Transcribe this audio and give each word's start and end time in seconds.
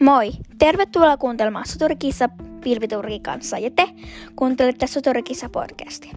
Moi! 0.00 0.32
Tervetuloa 0.58 1.16
kuuntelemaan 1.16 1.68
Soturikissa 1.68 2.28
Pilviturki 2.64 3.20
kanssa 3.20 3.58
ja 3.58 3.70
te 3.70 3.88
kuuntelette 4.36 4.86
Soturikissa 4.86 5.48
podcastia. 5.48 6.12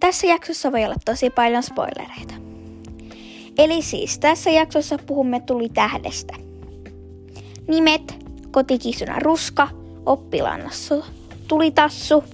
Tässä 0.00 0.26
jaksossa 0.26 0.72
voi 0.72 0.84
olla 0.84 0.94
tosi 1.04 1.30
paljon 1.30 1.62
spoilereita. 1.62 2.34
Eli 3.58 3.82
siis 3.82 4.18
tässä 4.18 4.50
jaksossa 4.50 4.98
puhumme 5.06 5.40
tuli 5.40 5.68
tähdestä. 5.68 6.34
Nimet, 7.68 8.26
kotikisuna 8.50 9.18
ruska, 9.18 9.68
oppilaana 10.06 10.70
tulitassu, 11.48 12.24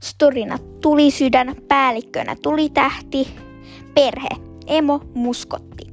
storina 0.00 0.58
tulisydän, 0.80 1.56
päällikkönä 1.68 2.36
tulitähti, 2.42 3.28
perhe, 3.94 4.28
emo, 4.66 5.00
muskotti, 5.14 5.84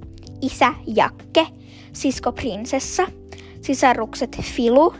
isä, 0.41 0.73
jakke, 0.95 1.47
sisko, 1.93 2.31
prinsessa– 2.31 3.07
sisarukset 3.61 4.37
Filu, 4.41 4.93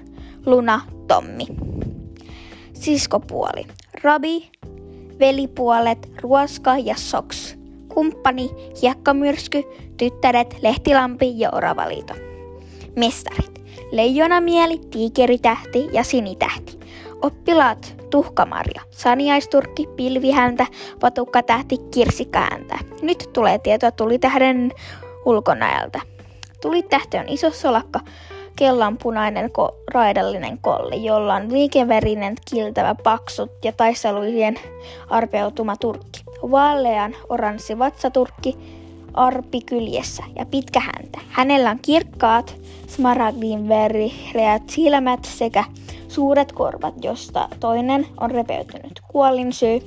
Luna, 0.45 0.81
Tommi. 1.07 1.45
Siskopuoli 2.73 3.67
Rabi, 4.03 4.51
velipuolet 5.19 6.11
Ruoska 6.21 6.77
ja 6.77 6.95
Soks. 6.95 7.59
Kumppani 7.93 8.49
Hiekkamyrsky, 8.81 9.63
tyttäret 9.97 10.55
Lehtilampi 10.61 11.39
ja 11.39 11.49
Oravaliito. 11.51 12.13
Mestarit 12.95 13.59
Leijonamieli, 13.91 14.77
Tiikeritähti 14.91 15.89
ja 15.91 16.03
Sinitähti. 16.03 16.79
Oppilaat 17.21 17.95
Tuhkamarja, 18.09 18.81
Saniaisturkki, 18.91 19.87
Pilvihäntä, 19.95 20.67
Patukkatähti, 20.99 21.77
Kirsikkähäntä. 21.77 22.79
Nyt 23.01 23.29
tulee 23.33 23.59
tietoa 23.59 23.91
tulitähden 23.91 24.71
ulkonäöltä. 25.25 26.01
Tulitähti 26.61 27.17
on 27.17 27.29
iso 27.29 27.51
solakka, 27.51 27.99
kellanpunainen 28.59 29.45
ko- 29.45 29.75
raidallinen 29.93 30.57
kolli, 30.61 31.05
jolla 31.05 31.35
on 31.35 31.53
liikeverinen, 31.53 32.35
kiltävä, 32.51 32.95
paksut 33.03 33.51
ja 33.63 33.71
taistelujen 33.71 34.55
arpeutuma 35.09 35.75
turkki. 35.75 36.23
Vaalean 36.51 37.15
oranssi 37.29 37.79
vatsaturkki 37.79 38.57
arpi 39.13 39.61
kyljessä 39.61 40.23
ja 40.35 40.45
pitkä 40.45 40.79
häntä. 40.79 41.19
Hänellä 41.29 41.71
on 41.71 41.79
kirkkaat, 41.81 42.55
smaragdin 42.87 43.69
vihreät 43.69 44.69
silmät 44.69 45.25
sekä 45.25 45.63
suuret 46.07 46.51
korvat, 46.51 47.03
josta 47.03 47.49
toinen 47.59 48.07
on 48.19 48.31
repeytynyt. 48.31 49.01
Kuolin 49.07 49.53
syy, 49.53 49.79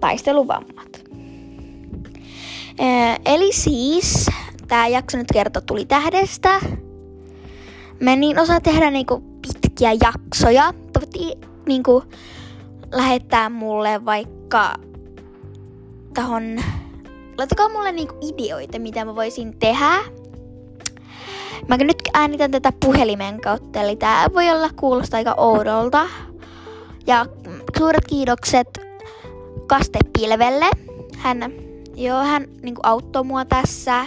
taisteluvammat. 0.00 1.00
Eli 3.26 3.52
siis 3.52 4.26
tämä 4.68 4.88
jakso 4.88 5.18
nyt 5.18 5.28
kertoo 5.32 5.62
tuli 5.66 5.84
tähdestä. 5.84 6.60
Mä 8.00 8.16
niin 8.16 8.38
osaa 8.38 8.60
tehdä 8.60 8.90
niinku 8.90 9.22
pitkiä 9.42 9.92
jaksoja. 9.92 10.72
Toivotti 10.92 11.38
niinku 11.66 12.04
lähettää 12.92 13.48
mulle 13.48 14.04
vaikka 14.04 14.74
tahon... 16.14 16.60
Laittakaa 17.38 17.68
mulle 17.68 17.92
niinku 17.92 18.14
ideoita, 18.20 18.78
mitä 18.78 19.04
mä 19.04 19.14
voisin 19.14 19.58
tehdä. 19.58 19.98
Mä 21.68 21.76
nyt 21.76 22.02
äänitän 22.14 22.50
tätä 22.50 22.72
puhelimen 22.84 23.40
kautta, 23.40 23.80
eli 23.80 23.96
tää 23.96 24.26
voi 24.34 24.50
olla 24.50 24.70
kuulostaa 24.76 25.18
aika 25.18 25.34
oudolta. 25.36 26.08
Ja 27.06 27.26
suuret 27.78 28.04
kiitokset 28.06 28.80
Kastepilvelle. 29.66 30.66
Hän, 31.18 31.52
joo, 31.96 32.24
hän 32.24 32.46
niinku 32.62 32.80
auttoi 32.84 33.24
mua 33.24 33.44
tässä. 33.44 34.06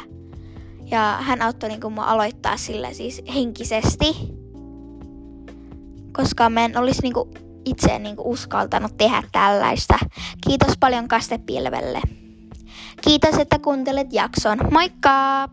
Ja 0.93 1.17
hän 1.21 1.41
auttoi 1.41 1.69
niin 1.69 1.81
kuin 1.81 1.93
mua 1.93 2.05
aloittaa 2.05 2.57
sillä 2.57 2.93
siis 2.93 3.21
henkisesti. 3.35 4.05
Koska 6.11 6.49
mä 6.49 6.65
en 6.65 6.77
olisi 6.77 7.01
niin 7.01 7.13
kuin 7.13 7.29
itse 7.65 7.99
niin 7.99 8.15
kuin 8.15 8.27
uskaltanut 8.27 8.97
tehdä 8.97 9.23
tällaista. 9.31 9.99
Kiitos 10.47 10.73
paljon 10.79 11.07
Kastepilvelle. 11.07 12.01
Kiitos, 13.01 13.35
että 13.35 13.59
kuuntelet 13.59 14.13
jakson. 14.13 14.57
Moikka! 14.71 15.49